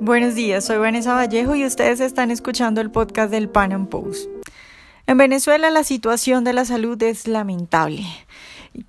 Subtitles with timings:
[0.00, 4.28] Buenos días, soy Vanessa Vallejo y ustedes están escuchando el podcast del Pan Am Post.
[5.06, 8.04] En Venezuela la situación de la salud es lamentable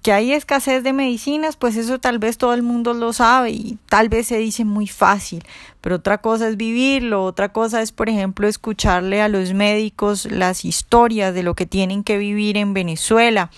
[0.02, 3.78] que hay escasez de medicinas, pues eso tal vez todo el mundo lo sabe y
[3.88, 5.44] tal vez se dice muy fácil,
[5.80, 10.66] pero otra cosa es vivirlo, otra cosa es, por ejemplo, escucharle a los médicos las
[10.66, 13.52] historias de lo que tienen que vivir en Venezuela,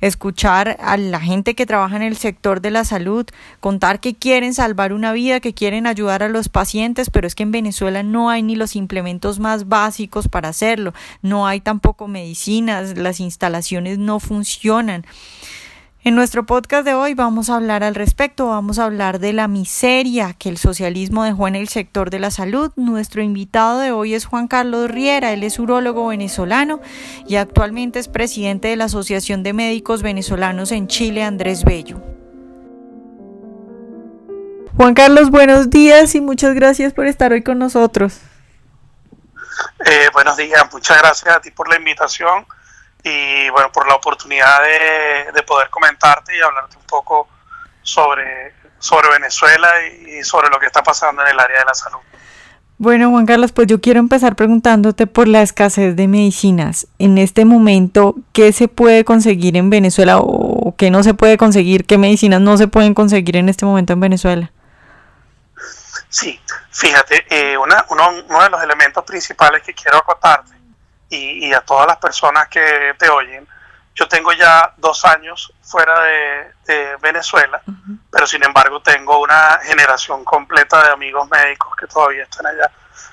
[0.00, 3.26] escuchar a la gente que trabaja en el sector de la salud,
[3.60, 7.42] contar que quieren salvar una vida, que quieren ayudar a los pacientes, pero es que
[7.42, 12.96] en Venezuela no hay ni los implementos más básicos para hacerlo, no hay tampoco medicinas,
[12.96, 15.04] las instalaciones no funcionan.
[16.04, 19.48] En nuestro podcast de hoy vamos a hablar al respecto, vamos a hablar de la
[19.48, 22.70] miseria que el socialismo dejó en el sector de la salud.
[22.76, 26.80] Nuestro invitado de hoy es Juan Carlos Riera, él es urólogo venezolano
[27.26, 32.00] y actualmente es presidente de la Asociación de Médicos Venezolanos en Chile, Andrés Bello.
[34.76, 38.20] Juan Carlos, buenos días y muchas gracias por estar hoy con nosotros.
[39.84, 42.46] Eh, buenos días, muchas gracias a ti por la invitación
[43.08, 44.62] y bueno, por la oportunidad
[45.34, 47.28] de, poder comentarte y hablarte un poco
[47.82, 49.68] sobre, sobre Venezuela
[50.06, 52.00] y sobre lo que está pasando en el área de la salud.
[52.76, 56.86] Bueno, Juan Carlos, pues yo quiero empezar preguntándote por la escasez de medicinas.
[56.98, 61.86] En este momento, ¿qué se puede conseguir en Venezuela o qué no se puede conseguir?
[61.86, 64.52] ¿Qué medicinas no se pueden conseguir en este momento en Venezuela?
[66.08, 66.38] Sí,
[66.70, 70.57] fíjate, eh, una, uno, uno de los elementos principales que quiero acotarte
[71.10, 73.46] y, a todas las personas que te oyen.
[73.94, 77.62] Yo tengo ya dos años fuera de, Venezuela,
[78.10, 82.70] pero sin embargo tengo una generación completa de amigos médicos que todavía están allá,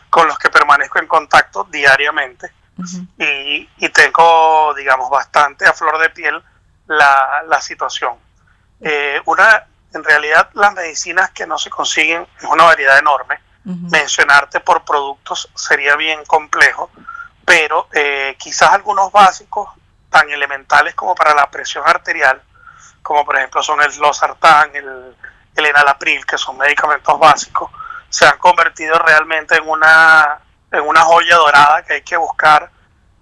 [0.09, 2.51] con los que permanezco en contacto diariamente
[3.17, 6.43] y, tengo, digamos, bastante a flor de piel
[6.87, 8.15] la, la situación.
[8.81, 13.39] Eh, una, en realidad las medicinas que no se consiguen es una variedad enorme.
[13.63, 16.91] Mencionarte por productos sería bien complejo,
[17.45, 19.69] pero eh, quizás algunos básicos
[20.09, 22.41] tan elementales como para la presión arterial,
[23.01, 25.15] como por ejemplo son el losartán, el,
[25.55, 27.69] el enalapril, que son medicamentos básicos,
[28.09, 30.39] se han convertido realmente en una,
[30.71, 32.71] en una joya dorada que hay que buscar,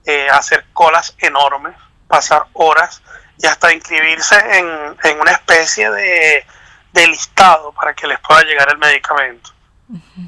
[0.06, 1.76] eh, hacer colas enormes,
[2.08, 3.02] pasar horas
[3.38, 6.46] y hasta inscribirse en, en una especie de,
[6.92, 9.52] de, listado para que les pueda llegar el medicamento.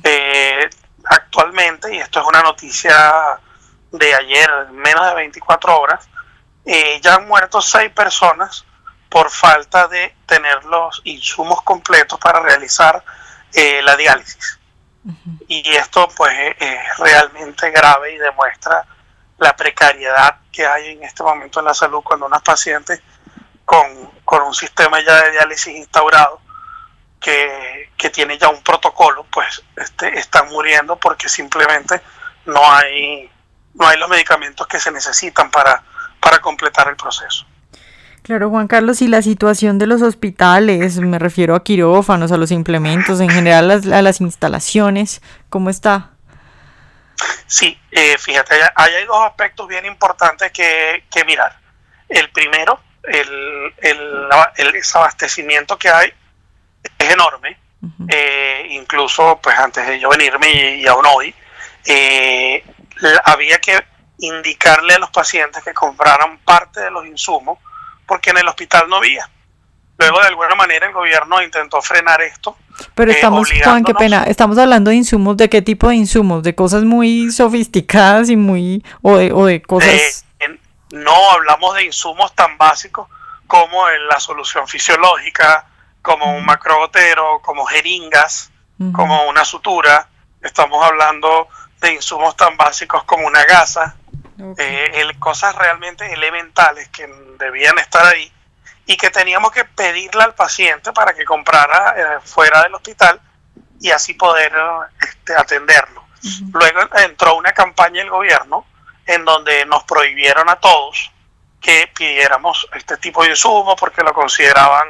[0.04, 0.70] Eh,
[1.06, 3.40] actualmente, y esto es una noticia
[3.98, 6.08] de ayer, menos de 24 horas,
[6.66, 8.66] eh, ya han muerto seis personas
[9.10, 13.04] por falta de tener los insumos completos para realizar
[13.54, 14.60] eh, la diálisis.
[15.48, 18.86] Y esto pues es realmente grave y demuestra
[19.38, 23.02] la precariedad que hay en este momento en la salud cuando unos pacientes
[23.64, 26.42] con, un sistema ya de diálisis instaurado
[27.20, 32.02] que, que tiene ya un protocolo, pues este, están muriendo porque simplemente
[32.46, 33.30] no hay
[33.76, 35.84] no hay los medicamentos que se necesitan para,
[36.20, 37.46] para completar el proceso.
[38.24, 42.50] Claro, Juan Carlos, y la situación de los hospitales, me refiero a quirófanos, a los
[42.50, 45.22] implementos, en general a las, instalaciones,
[45.52, 46.10] ¿cómo está?
[47.46, 51.56] Sí, eh, fíjate, hay dos aspectos bien importantes que, mirar.
[52.10, 56.12] El primero, el, el, desabastecimiento que hay
[56.98, 57.60] es enorme.
[58.10, 61.36] Eh, incluso, pues antes de yo venirme y, y aún hoy,
[61.86, 62.64] eh,
[63.24, 63.84] había que
[64.20, 67.60] indicarle a los pacientes que compraran parte de los insumos
[68.06, 69.30] porque en el hospital no había.
[69.98, 72.58] Luego, de alguna manera, el gobierno intentó frenar esto.
[72.94, 76.44] Pero eh, estamos, Juan, qué pena, estamos hablando de insumos, ¿de qué tipo de insumos?
[76.44, 78.84] ¿De cosas muy sofisticadas y muy.
[79.02, 80.26] o de, o de cosas.
[80.92, 83.08] no hablamos de insumos tan básicos
[83.48, 85.66] como la solución fisiológica,
[86.02, 88.52] como un macrogotero, como jeringas,
[88.92, 90.10] como una sutura.
[90.42, 91.48] Estamos hablando
[91.86, 93.96] de insumos tan básicos como una gasa,
[94.58, 97.08] eh, cosas realmente elementales que
[97.40, 98.32] debían estar ahí
[98.86, 103.20] y que teníamos que pedirle al paciente para que comprara eh, fuera del hospital
[103.80, 104.54] y así poder
[105.00, 106.04] este, atenderlo.
[106.54, 108.66] Luego entró una campaña del gobierno
[109.06, 111.12] en donde nos prohibieron a todos
[111.62, 114.88] que pidiéramos este tipo de insumos porque lo consideraban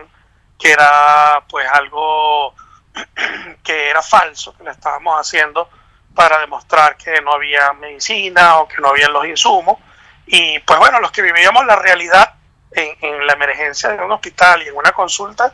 [0.58, 2.54] que era pues algo
[3.64, 5.70] que era falso, que le estábamos haciendo
[6.16, 9.78] para demostrar que no había medicina o que no había los insumos.
[10.26, 12.34] Y pues bueno, los que vivíamos la realidad
[12.72, 15.54] en, la emergencia de un hospital y en una consulta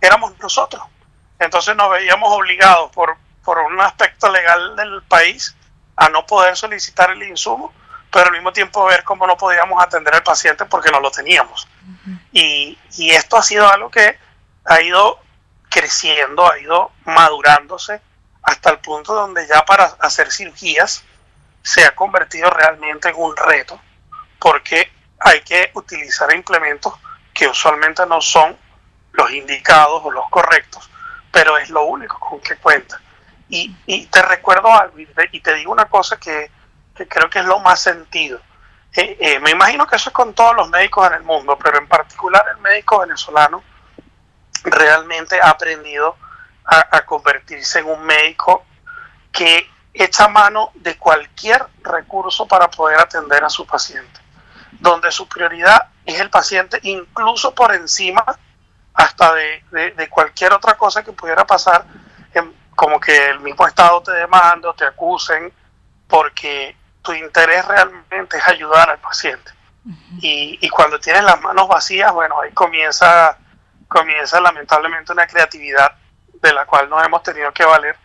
[0.00, 0.82] éramos nosotros.
[1.38, 5.54] Entonces nos veíamos obligados por, por un aspecto legal del país
[5.96, 7.72] a no poder solicitar el insumo,
[8.10, 11.68] pero al mismo tiempo ver cómo no podíamos atender al paciente porque no lo teníamos.
[12.32, 14.18] y, y esto ha sido algo que
[14.64, 15.20] ha ido
[15.68, 18.00] creciendo, ha ido madurándose
[18.42, 21.04] hasta el punto donde ya para hacer cirugías
[21.62, 23.80] se ha convertido realmente en un reto,
[24.38, 24.90] porque
[25.20, 26.94] hay que utilizar implementos
[27.34, 28.56] que usualmente no son
[29.12, 30.88] los indicados o los correctos,
[31.30, 33.00] pero es lo único con que cuenta.
[33.50, 36.50] Y, te recuerdo algo, y te, digo una cosa que,
[36.94, 38.40] creo que es lo más sentido.
[38.94, 41.78] Eh, eh, me imagino que eso es con todos los médicos en el mundo, pero
[41.78, 43.62] en particular el médico venezolano
[44.64, 46.16] realmente ha aprendido
[46.68, 48.64] a, convertirse en un médico
[49.32, 54.20] que echa mano de cualquier recurso para poder atender a su paciente,
[54.72, 58.24] donde su prioridad es el paciente, incluso por encima
[58.94, 61.84] hasta de, cualquier otra cosa que pudiera pasar,
[62.74, 65.52] como que el mismo Estado te demande o te acusen,
[66.06, 69.52] porque tu interés realmente es ayudar al paciente.
[70.20, 73.38] y, y, cuando tienes las manos vacías, bueno, ahí comienza
[73.88, 75.92] comienza lamentablemente una creatividad
[76.40, 77.96] de la cual nos hemos tenido que valer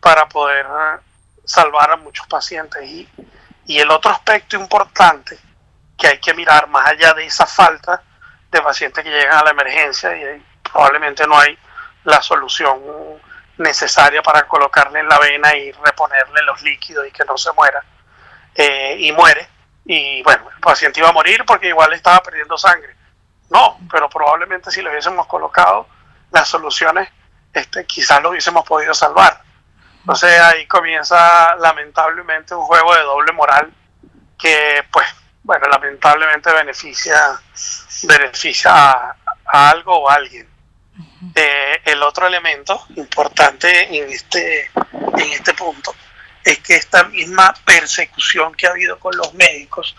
[0.00, 1.00] para poder eh,
[1.44, 2.82] salvar a muchos pacientes.
[2.84, 3.08] Y,
[3.66, 5.38] y el otro aspecto importante
[5.96, 8.02] que hay que mirar más allá de esa falta
[8.50, 11.58] de pacientes que llegan a la emergencia y probablemente no hay
[12.04, 12.80] la solución
[13.58, 17.82] necesaria para colocarle en la vena y reponerle los líquidos y que no se muera.
[18.54, 19.48] Eh, y muere.
[19.84, 22.94] Y bueno, el paciente iba a morir porque igual estaba perdiendo sangre.
[23.50, 25.86] No, pero probablemente si lo hubiésemos colocado,
[26.30, 27.08] las soluciones
[27.58, 29.42] este, quizás lo hubiésemos podido salvar.
[30.00, 33.72] Entonces ahí comienza lamentablemente un juego de doble moral
[34.38, 35.06] que, pues,
[35.42, 37.40] bueno, lamentablemente beneficia,
[38.04, 40.48] beneficia a, algo o a alguien.
[41.34, 44.70] Eh, el otro elemento importante en este,
[45.18, 45.94] en este punto
[46.44, 49.94] es que esta misma persecución que ha habido con los médicos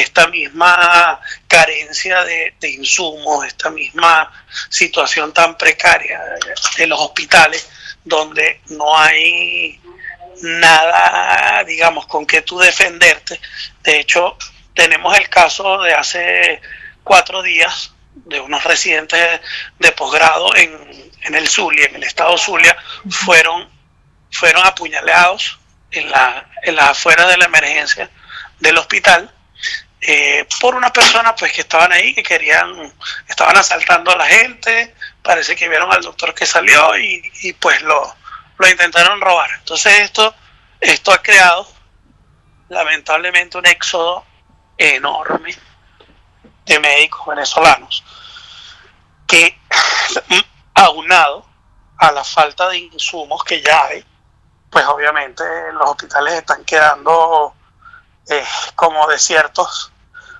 [0.00, 4.30] esta misma carencia de, insumos, esta misma
[4.68, 6.20] situación tan precaria
[6.78, 7.68] en los hospitales,
[8.04, 9.80] donde no hay
[10.42, 13.40] nada, digamos, con que tú defenderte.
[13.82, 14.36] De hecho,
[14.74, 16.60] tenemos el caso de hace
[17.02, 19.40] cuatro días de unos residentes
[19.78, 22.76] de posgrado en, en el Zulia, en el estado Zulia,
[23.10, 23.68] fueron,
[24.30, 25.58] fueron apuñaleados
[25.90, 28.10] en la, en la afuera de la emergencia
[28.60, 29.33] del hospital
[30.06, 32.92] eh, por una persona pues que estaban ahí, que querían,
[33.26, 38.14] estaban asaltando a la gente, parece que vieron al doctor que salió y, pues lo,
[38.58, 39.48] lo, intentaron robar.
[39.58, 40.34] Entonces esto,
[40.78, 41.66] esto ha creado
[42.68, 44.26] lamentablemente un éxodo
[44.76, 45.56] enorme
[46.66, 48.04] de médicos venezolanos
[49.26, 49.58] que
[50.74, 51.46] aunado
[51.96, 54.04] a la falta de insumos que ya hay,
[54.68, 57.54] pues obviamente los hospitales están quedando
[58.28, 59.92] eh, como desiertos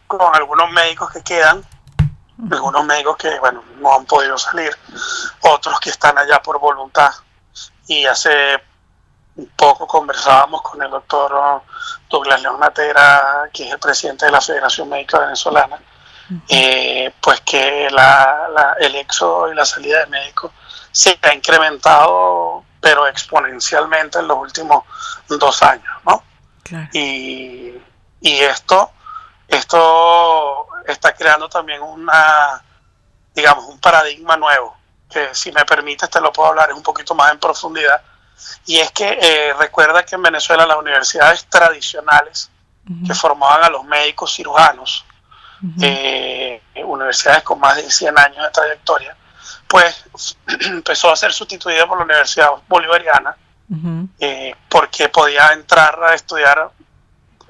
[0.06, 1.64] con algunos médicos que quedan,
[2.50, 4.76] algunos médicos que, bueno, no han podido salir,
[5.40, 7.12] otros que están allá por voluntad.
[7.86, 8.62] Y hace
[9.36, 11.62] un poco conversábamos con el doctor
[12.08, 15.78] Douglas León Matera, que es el presidente de la Federación Médica Venezolana,
[16.48, 20.52] eh, pues que la, el éxodo y la salida de médicos
[20.90, 24.84] se ha incrementado, pero exponencialmente en los últimos
[25.28, 26.22] dos años, ¿no?
[26.92, 27.74] Y,
[28.20, 28.90] y esto
[29.54, 32.62] esto está creando también una,
[33.34, 34.76] digamos, un paradigma nuevo,
[35.10, 38.02] que si me permites te lo puedo hablar un poquito más en profundidad.
[38.66, 42.50] Y es que eh, recuerda que en Venezuela las universidades tradicionales
[43.06, 45.06] que formaban a los médicos cirujanos,
[45.80, 49.16] eh, universidades con más de 100 años de trayectoria,
[49.66, 50.04] pues
[50.60, 53.36] empezó a ser sustituida por la Universidad Bolivariana,
[54.20, 56.70] eh, porque podía entrar a estudiar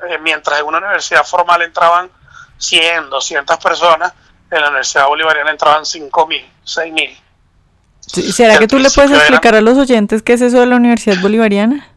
[0.08, 2.10] eh, mientras en una universidad formal entraban
[2.58, 4.12] 100, 200 personas,
[4.50, 8.32] en la Universidad Bolivariana entraban 5.000, 6.000.
[8.32, 11.20] ¿Será que tú le puedes explicar a los oyentes qué es eso de la Universidad
[11.20, 11.88] Bolivariana?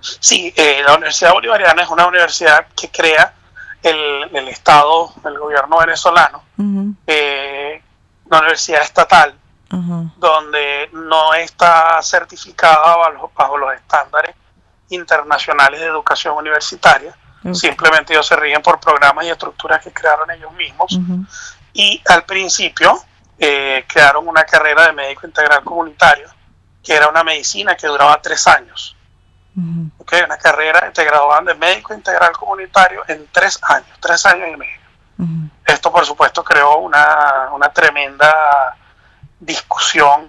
[0.00, 3.34] Sí, eh, la Universidad Bolivariana es una universidad que crea
[3.82, 6.42] el, el Estado, el gobierno venezolano,
[7.06, 7.82] eh,
[8.26, 9.34] una universidad estatal,
[9.68, 12.96] donde no está certificada
[13.34, 14.34] bajo los estándares
[14.90, 17.16] internacionales de educación universitaria.
[17.52, 20.98] Simplemente ellos se rigen por programas y estructuras que crearon ellos mismos.
[21.72, 22.98] Y al principio
[23.38, 26.28] eh, crearon una carrera de médico integral comunitario,
[26.82, 28.96] que era una medicina que duraba tres años.
[29.54, 35.50] una carrera integrada de médico integral comunitario en tres años, tres años y medio.
[35.64, 38.76] Esto, por supuesto, creó una, una tremenda
[39.38, 40.28] discusión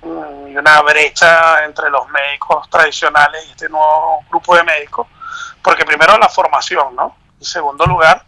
[0.50, 5.08] y una brecha entre los médicos tradicionales y este nuevo grupo de médicos,
[5.64, 7.16] porque primero la formación, ¿no?
[7.40, 8.26] En segundo lugar,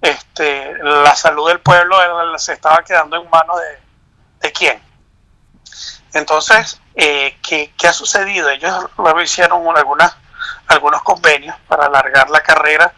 [0.00, 1.96] este, la salud del pueblo
[2.38, 4.82] se estaba quedando en manos de, de quién.
[6.12, 8.50] Entonces, eh, ¿qué, ha sucedido?
[8.50, 10.16] Ellos luego hicieron algunas,
[10.66, 12.92] algunos convenios para alargar la carrera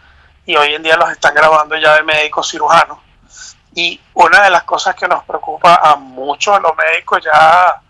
[0.46, 2.98] y hoy en día los están grabando ya de médicos cirujanos.
[3.74, 7.82] Y una de las cosas que nos preocupa a muchos de los médicos ya,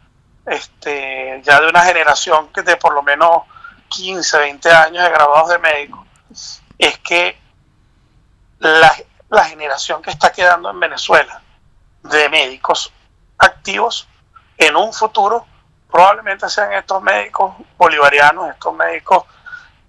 [0.47, 3.43] este, ya de una generación que de por lo menos
[3.89, 6.07] 15, 20 años de grabados de médicos,
[6.79, 7.39] es que
[8.59, 8.95] la,
[9.29, 11.43] la generación que está quedando en Venezuela
[12.03, 12.93] de médicos
[13.39, 14.09] activos
[14.57, 15.47] en un futuro
[15.91, 19.25] probablemente sean estos médicos bolivarianos, estos médicos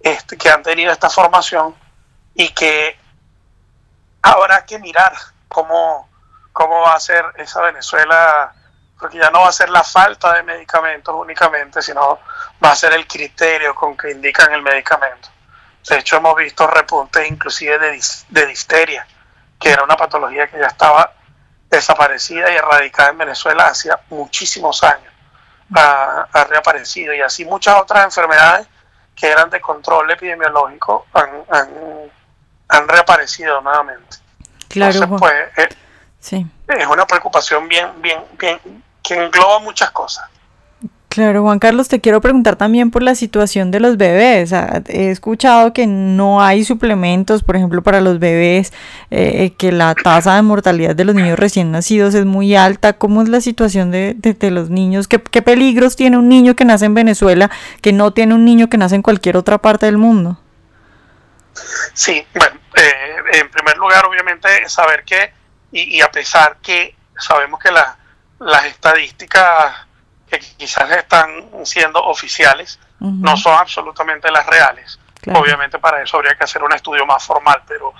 [0.00, 1.74] este, que han tenido esta formación
[2.34, 2.98] y que
[4.22, 5.12] habrá que mirar
[5.48, 6.08] cómo,
[6.52, 8.52] cómo va a ser esa Venezuela,
[8.98, 12.20] porque ya no va a ser la falta de medicamentos únicamente, sino
[12.64, 15.28] va a ser el criterio con que indican el medicamento.
[15.88, 19.06] De hecho, hemos visto repuntes inclusive de, de difteria,
[19.58, 21.12] que era una patología que ya estaba
[21.70, 25.12] desaparecida y erradicada en Venezuela hacía muchísimos años.
[25.74, 28.68] Ha, reaparecido y así muchas otras enfermedades
[29.16, 31.06] que eran de control epidemiológico
[32.68, 34.18] han, reaparecido nuevamente.
[34.76, 35.16] Claro.
[35.16, 35.68] pues, eh,
[36.20, 36.46] sí.
[36.68, 38.58] es una preocupación bien, bien, bien,
[39.02, 40.24] que engloba muchas cosas.
[41.16, 44.52] Claro, Juan Carlos, te quiero preguntar también por la situación de los bebés.
[44.52, 48.74] He escuchado que no hay suplementos, por ejemplo, para los bebés,
[49.10, 52.92] eh, que la tasa de mortalidad de los niños recién nacidos es muy alta.
[52.92, 54.14] ¿Cómo es la situación de,
[54.50, 55.08] los niños?
[55.08, 58.76] ¿Qué, peligros tiene un niño que nace en Venezuela que no tiene un niño que
[58.76, 60.38] nace en cualquier otra parte del mundo?
[61.94, 63.15] Sí, bueno, eh,
[63.66, 65.32] primer lugar, obviamente, saber que,
[65.72, 69.86] y, a pesar que sabemos que las estadísticas
[70.30, 74.98] que quizás están siendo oficiales, no son absolutamente las reales.
[75.34, 77.92] Obviamente para eso habría que hacer un estudio más formal, pero,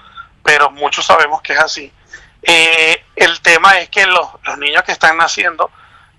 [0.42, 1.92] pero muchos sabemos que es así.
[2.42, 5.70] Eh, el tema es que los, niños que están naciendo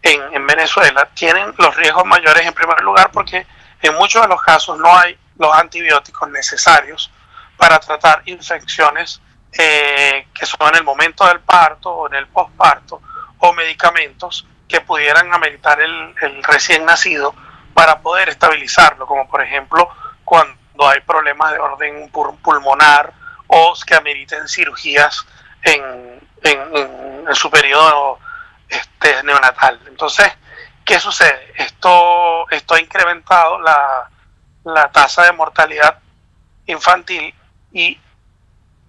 [0.02, 3.48] en, en, Venezuela tienen los riesgos mayores en primer lugar porque
[3.82, 7.10] en muchos de los casos no hay los antibióticos necesarios
[7.56, 13.02] para tratar infecciones eh, que son en el momento del parto o en el posparto
[13.40, 16.14] o medicamentos que pudieran ameritar el,
[16.44, 17.34] recién nacido
[17.74, 19.90] para poder estabilizarlo, como por ejemplo
[20.26, 22.12] cuando hay problemas de orden
[22.42, 23.14] pulmonar
[23.48, 25.26] o que ameriten cirugías
[25.64, 28.20] en, en, su periodo
[28.68, 29.80] este, neonatal.
[29.88, 30.32] Entonces,
[30.84, 31.54] ¿qué sucede?
[31.56, 34.10] Esto, esto ha incrementado la,
[34.64, 36.00] la tasa de mortalidad
[36.66, 37.34] infantil
[37.72, 38.00] y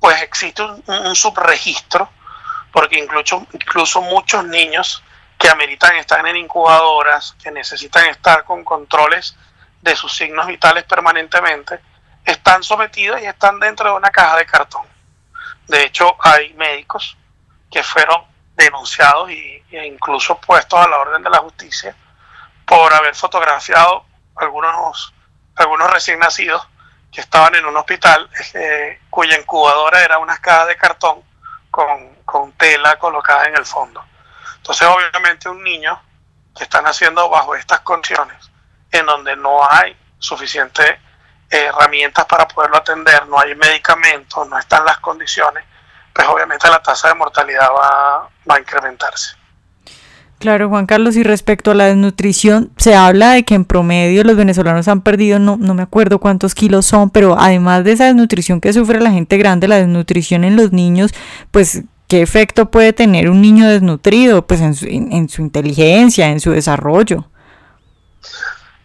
[0.00, 2.08] pues existe un, subregistro
[2.72, 5.02] porque incluso, incluso muchos niños
[5.38, 9.36] que ameritan estar en incubadoras, que necesitan estar con controles
[9.80, 11.80] de sus signos vitales permanentemente,
[12.24, 14.82] están sometidos y están dentro de una caja de cartón.
[15.66, 17.16] De hecho, hay médicos
[17.70, 18.24] que fueron
[18.56, 21.94] denunciados y, e incluso puestos a la orden de la justicia
[22.66, 24.04] por haber fotografiado
[24.36, 25.14] algunos,
[25.56, 26.66] algunos recién nacidos
[27.10, 31.22] que estaban en un hospital eh, cuya incubadora era una caja de cartón
[31.70, 34.04] con, con tela colocada en el fondo.
[34.56, 36.00] Entonces, obviamente, un niño
[36.56, 38.50] que está naciendo bajo estas condiciones,
[38.90, 40.98] en donde no hay suficientes
[41.50, 45.64] herramientas para poderlo atender, no hay medicamentos, no están las condiciones,
[46.12, 49.36] pues obviamente la tasa de mortalidad va, va a incrementarse.
[50.38, 54.36] Claro, Juan Carlos, y respecto a la desnutrición, se habla de que en promedio los
[54.36, 58.60] venezolanos han perdido, no, no me acuerdo cuántos kilos son, pero además de esa desnutrición
[58.60, 61.12] que sufre la gente grande, la desnutrición en los niños,
[61.50, 66.40] pues ¿Qué efecto puede tener un niño desnutrido pues en su, en, su inteligencia, en
[66.40, 67.28] su desarrollo?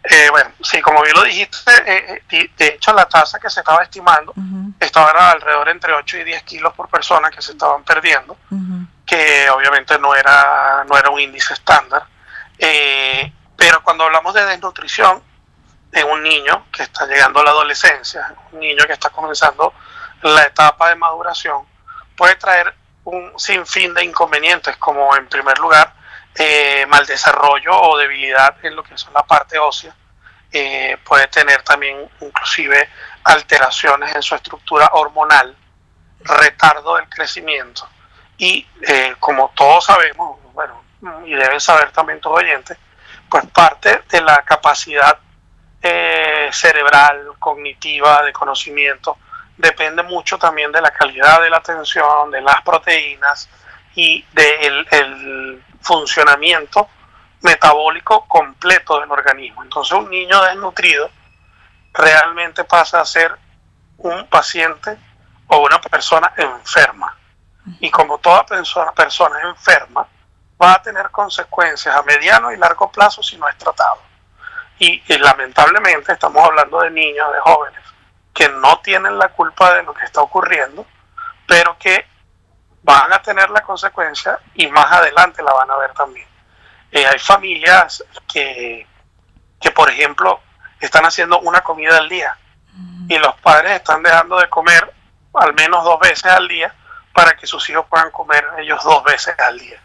[0.03, 3.61] Eh, bueno, sí, como bien lo dijiste, eh, eh, de hecho la tasa que se
[3.61, 4.33] estaba estimando
[4.77, 8.35] estaba alrededor entre 8 y 10 kilos por persona que se estaban perdiendo,
[9.05, 12.05] que obviamente no era, no era un índice estándar.
[13.55, 15.21] pero cuando hablamos de desnutrición
[15.91, 19.73] en un niño que está llegando a la adolescencia, un niño que está comenzando
[20.21, 21.65] la etapa de maduración,
[22.15, 22.73] puede traer
[23.05, 25.93] un sinfín de inconvenientes, como en primer lugar
[26.35, 29.95] eh, mal desarrollo o debilidad en lo que es la parte ósea.
[30.51, 32.89] Eh, puede tener también inclusive
[33.23, 35.55] alteraciones en su estructura hormonal,
[36.21, 37.87] retardo del crecimiento
[38.37, 40.81] y eh, como todos sabemos, bueno,
[41.25, 42.77] y deben saber también todos oyentes,
[43.29, 45.17] pues parte de la capacidad
[46.51, 49.17] cerebral, cognitiva, de conocimiento,
[49.57, 53.49] depende mucho también de la calidad de la atención, de las proteínas
[53.93, 56.87] y del funcionamiento
[57.41, 59.63] metabólico completo del organismo.
[59.63, 61.09] Entonces un niño desnutrido
[61.93, 63.31] realmente pasa a ser
[63.97, 64.97] un paciente
[65.47, 67.15] o una persona enferma.
[67.79, 70.05] Y como toda persona, persona enferma,
[70.61, 74.01] va a tener consecuencias a mediano y largo plazo si no es tratado.
[74.79, 77.81] Y, lamentablemente estamos hablando de niños, de jóvenes,
[78.33, 80.85] que no tienen la culpa de lo que está ocurriendo,
[81.47, 82.05] pero que
[82.81, 86.27] van a tener la consecuencia y más adelante la van a ver también.
[86.91, 88.85] Eh, hay familias que,
[89.59, 90.41] que, por ejemplo,
[90.79, 92.37] están haciendo una comida al día
[93.07, 94.91] y los padres están dejando de comer
[95.33, 96.73] al menos dos veces al día
[97.13, 99.79] para que sus hijos puedan comer ellos dos veces al día.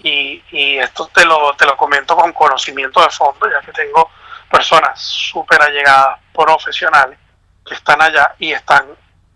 [0.00, 4.10] Y, y esto te lo, te lo comento con conocimiento de fondo, ya que tengo
[4.50, 7.18] personas súper allegadas, profesionales,
[7.66, 8.86] que están allá y están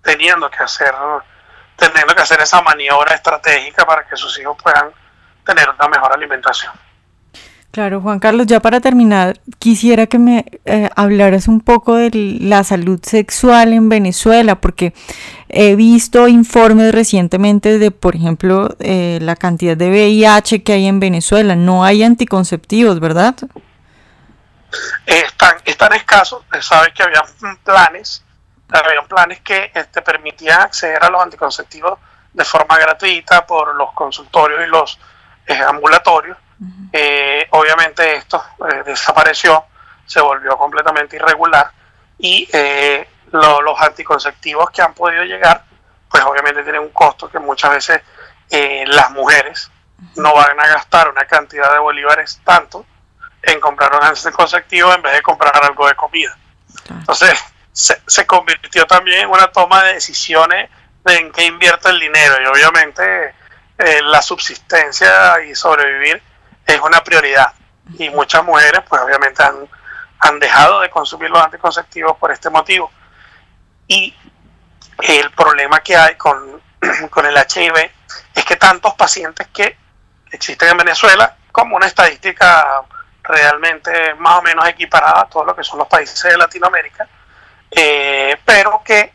[0.03, 0.95] teniendo que hacer
[1.77, 4.91] teniendo que hacer esa maniobra estratégica para que sus hijos puedan
[5.47, 6.73] tener una mejor alimentación.
[7.71, 12.65] Claro, Juan Carlos, ya para terminar, quisiera que me eh, hablaras un poco de la
[12.65, 14.93] salud sexual en Venezuela, porque
[15.53, 21.01] he visto informes recientemente de, por ejemplo, eh, la cantidad de VIH que hay en
[21.01, 21.57] Venezuela.
[21.57, 23.35] No hay anticonceptivos, ¿verdad?
[25.07, 26.43] están, están escasos.
[26.61, 27.25] Sabes que había
[27.65, 28.25] planes,
[28.69, 31.99] había planes que te este, permitían acceder a los anticonceptivos
[32.33, 34.99] de forma gratuita por los consultorios y los
[35.47, 36.37] eh, ambulatorios
[36.93, 39.65] eh, obviamente esto eh, desapareció,
[40.07, 41.71] se volvió completamente irregular
[42.19, 45.65] y eh, los anticonceptivos que han podido llegar,
[46.11, 48.03] pues obviamente tienen un costo que muchas veces
[48.87, 49.71] las mujeres
[50.17, 52.85] no van a gastar una cantidad de bolívares tanto
[53.43, 56.37] en comprar un anticonceptivo en vez de comprar algo de comida.
[56.89, 57.39] Entonces
[57.73, 60.71] se, se convirtió también en una toma de decisiones
[61.05, 63.35] de en qué invierte el dinero y obviamente
[64.03, 66.23] la subsistencia y sobrevivir
[66.67, 67.53] es una prioridad
[67.99, 69.69] y muchas mujeres pues obviamente han,
[70.19, 72.91] han dejado de consumir los anticonceptivos por este motivo.
[73.91, 74.15] Y
[74.99, 76.63] el problema que hay con,
[77.11, 77.91] con el HIV
[78.37, 79.77] es que tantos pacientes que
[80.31, 82.83] existen en Venezuela, como una estadística
[83.25, 87.09] realmente más o menos equiparada a todo lo que son los países de Latinoamérica,
[87.69, 89.13] eh, pero que,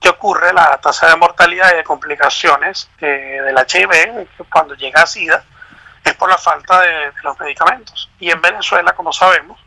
[0.00, 5.06] que, ocurre la tasa de mortalidad y de complicaciones eh, del HIV cuando llega a
[5.06, 5.44] SIDA,
[6.02, 8.10] es por la falta de, los medicamentos.
[8.18, 9.60] Y en Venezuela, como sabemos,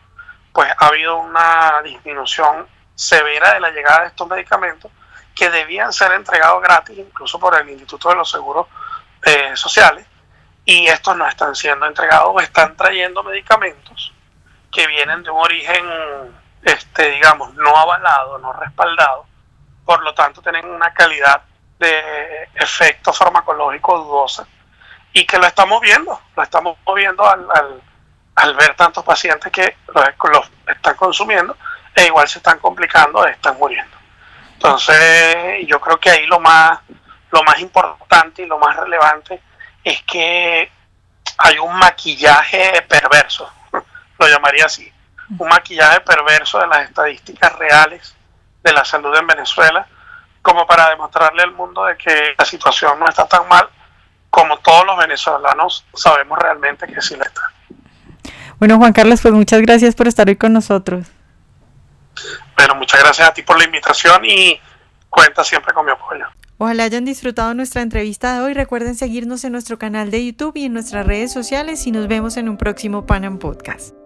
[0.52, 4.92] pues ha habido una disminución severa de la llegada de estos medicamentos
[5.36, 8.68] que debían ser entregados gratis, incluso por el Instituto de los Seguros
[9.26, 10.06] eh, Sociales,
[10.66, 14.14] y estos no están siendo entregados, o están trayendo medicamentos
[14.72, 15.86] que vienen de un origen,
[16.64, 19.26] este, digamos, no avalado, no respaldado,
[19.86, 21.42] por lo tanto tienen una calidad
[21.80, 24.48] de efecto farmacológico dudosa
[25.14, 27.48] y que lo estamos viendo, lo estamos viendo al,
[28.36, 31.58] al, ver tantos pacientes que los, están consumiendo
[31.96, 33.98] e igual se están complicando, están muriendo.
[34.54, 36.80] Entonces, yo creo que ahí lo más,
[37.32, 39.42] lo más importante y lo más relevante
[39.84, 40.72] es que
[41.38, 43.52] hay un maquillaje perverso,
[44.20, 44.92] lo llamaría así,
[45.38, 48.16] un maquillaje perverso de las estadísticas reales
[48.64, 49.88] de la salud en Venezuela,
[50.42, 53.68] como para demostrarle al mundo de que la situación no está tan mal
[54.30, 57.42] como todos los venezolanos sabemos realmente que sí le está.
[58.58, 61.08] Bueno, Juan Carlos, pues muchas gracias por estar hoy con nosotros.
[62.56, 64.60] Bueno, muchas gracias a ti por la invitación y
[65.10, 66.26] cuenta siempre con mi apoyo.
[66.58, 68.54] Ojalá hayan disfrutado nuestra entrevista de hoy.
[68.54, 72.38] Recuerden seguirnos en nuestro canal de YouTube y en nuestras redes sociales y nos vemos
[72.38, 74.01] en un próximo Panam Podcast.